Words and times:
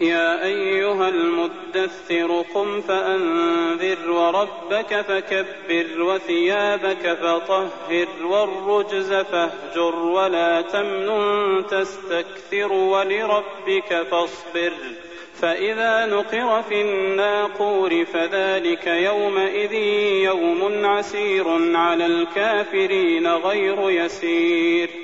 يا 0.00 0.44
أيها 0.44 1.08
المدثر 1.08 2.44
قم 2.54 2.80
فأنذر 2.80 4.10
وربك 4.10 5.00
فكبر 5.00 6.02
وثيابك 6.02 7.18
فطهر 7.22 8.06
والرجز 8.24 9.12
فاهجر 9.12 9.96
ولا 9.96 10.60
تمنن 10.60 11.66
تستكثر 11.66 12.72
ولربك 12.72 14.06
فاصبر 14.10 14.72
فإذا 15.40 16.06
نقر 16.06 16.62
في 16.62 16.82
الناقور 16.82 18.04
فذلك 18.04 18.86
يومئذ 18.86 19.72
يوم 20.24 20.84
عسير 20.84 21.76
على 21.76 22.06
الكافرين 22.06 23.26
غير 23.26 23.90
يسير 23.90 25.01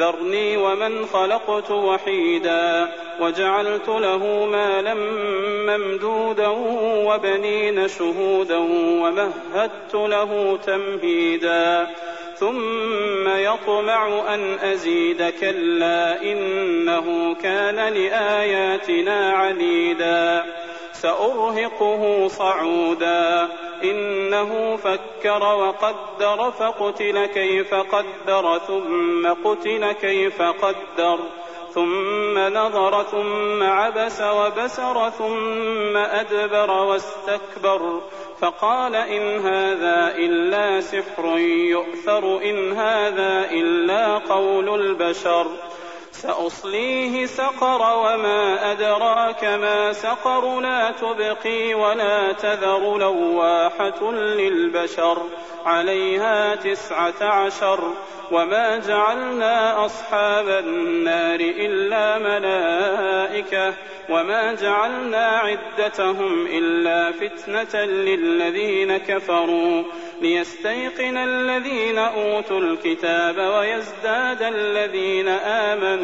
ذرني 0.00 0.56
ومن 0.56 1.06
خلقت 1.06 1.70
وحيدا 1.70 2.88
وجعلت 3.20 3.88
له 3.88 4.46
مالا 4.46 4.94
ممدودا 5.68 6.48
وبنين 7.06 7.88
شهودا 7.88 8.56
ومهدت 9.02 9.94
له 9.94 10.58
تمهيدا. 10.66 11.86
ثم 12.36 13.28
يطمع 13.28 14.34
أن 14.34 14.58
أزيد 14.72 15.32
كلا 15.40 16.22
إنه 16.22 17.36
كان 17.42 17.76
لآياتنا 17.76 19.32
عنيدا. 19.32 20.44
سأرهقه 20.92 22.28
صعودا. 22.28 23.48
إنه 23.84 24.76
فكر 24.76 25.42
وقدر 25.42 26.50
فقتل 26.50 27.26
كيف 27.26 27.74
قدر 27.74 28.58
ثم 28.58 29.28
قتل 29.44 29.92
كيف 29.92 30.42
قدر 30.42 31.18
ثم 31.74 32.38
نظر 32.38 33.02
ثم 33.02 33.62
عبس 33.62 34.20
وبسر 34.20 35.10
ثم 35.10 35.96
أدبر 35.96 36.70
واستكبر. 36.70 38.00
فقال 38.40 38.94
إن 38.94 39.40
هذا 39.46 40.14
إلا 40.16 40.80
سحر 40.80 41.38
يؤثر 41.38 42.42
إن 42.42 42.72
هذا 42.72 43.50
إلا 43.50 44.18
قول 44.18 44.80
البشر. 44.80 45.46
سأصليه 46.22 47.26
سقر 47.26 47.82
وما 47.82 48.72
أدراك 48.72 49.44
ما 49.44 49.92
سقر 49.92 50.60
لا 50.60 50.90
تبقي 50.90 51.74
ولا 51.74 52.32
تذر 52.32 52.98
لواحة 52.98 54.12
للبشر 54.12 55.22
عليها 55.66 56.54
تسعة 56.54 57.22
عشر 57.22 57.80
وما 58.30 58.78
جعلنا 58.78 59.84
أصحاب 59.86 60.48
النار 60.48 61.40
إلا 61.40 62.18
ملائكة 62.18 63.74
وما 64.10 64.54
جعلنا 64.54 65.26
عدتهم 65.26 66.46
إلا 66.46 67.12
فتنة 67.12 67.84
للذين 67.84 68.96
كفروا 68.96 69.82
ليستيقن 70.20 71.16
الذين 71.16 71.98
أوتوا 71.98 72.60
الكتاب 72.60 73.38
ويزداد 73.38 74.42
الذين 74.42 75.28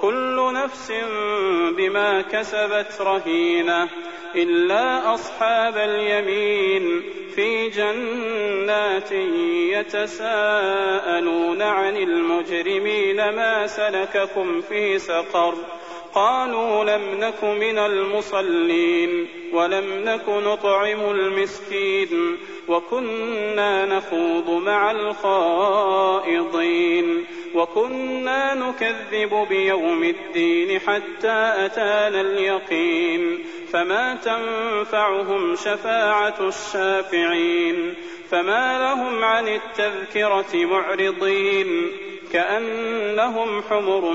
كل 0.00 0.52
نفس 0.52 0.92
بما 1.76 2.22
كسبت 2.22 3.00
رهينة 3.00 3.88
إلا 4.34 5.14
أصحاب 5.14 5.76
اليمين 5.76 7.02
في 7.34 7.68
جنات 7.68 9.12
يتساءلون 9.76 11.62
عن 11.62 11.96
المجرمين 11.96 13.16
ما 13.16 13.66
سلككم 13.66 14.60
في 14.60 14.98
سقر 14.98 15.54
قالوا 16.14 16.84
لم 16.84 17.02
نك 17.20 17.44
من 17.44 17.78
المصلين 17.78 19.28
ولم 19.52 19.84
نك 20.04 20.28
نطعم 20.28 21.00
المسكين 21.10 22.36
وكنا 22.68 23.86
نخوض 23.86 24.50
مع 24.50 24.90
الخائضين 24.90 26.46
وكنا 27.56 28.54
نكذب 28.54 29.46
بيوم 29.48 30.04
الدين 30.04 30.80
حتى 30.80 31.52
أتانا 31.66 32.20
اليقين 32.20 33.44
فما 33.72 34.14
تنفعهم 34.14 35.56
شفاعة 35.56 36.34
الشافعين 36.40 37.94
فما 38.30 38.78
لهم 38.78 39.24
عن 39.24 39.48
التذكرة 39.48 40.66
معرضين 40.66 41.92
كأنهم 42.32 43.62
حمر 43.62 44.12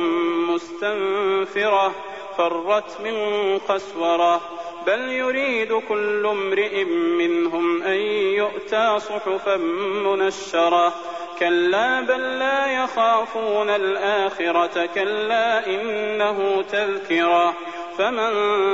مستنفرة 0.53 1.95
فرت 2.37 3.01
من 3.03 3.15
قسورة 3.57 4.41
بل 4.87 4.99
يريد 4.99 5.73
كل 5.73 6.25
امرئ 6.25 6.83
منهم 6.83 7.83
أن 7.83 7.99
يؤتى 8.37 8.99
صحفا 8.99 9.57
منشرة 10.05 10.93
كلا 11.39 12.01
بل 12.01 12.39
لا 12.39 12.60
يخافون 12.91 13.69
الآخرة 13.69 14.85
كلا 14.85 15.67
إنه 15.67 16.61
تذكرة 16.61 17.53
فمن 17.97 18.31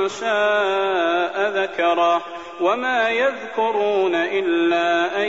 شاء 0.08 1.62
ذكره 1.62 2.22
وما 2.60 3.10
يذكرون 3.10 4.14
إلا 4.14 5.22
أن 5.22 5.28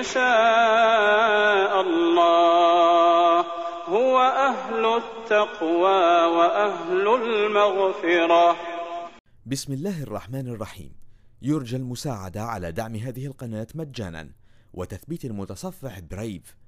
يشاء 0.00 1.80
الله. 1.80 3.44
هو 3.88 4.18
أهل 4.20 4.84
التقوى 4.96 6.24
وأهل 6.36 7.14
المغفرة. 7.22 8.56
بسم 9.46 9.72
الله 9.72 10.02
الرحمن 10.02 10.48
الرحيم. 10.48 10.92
يرجى 11.42 11.76
المساعدة 11.76 12.42
على 12.42 12.72
دعم 12.72 12.94
هذه 12.94 13.26
القناة 13.26 13.66
مجانا 13.74 14.28
وتثبيت 14.74 15.24
المتصفح 15.24 15.98
برايف 16.10 16.67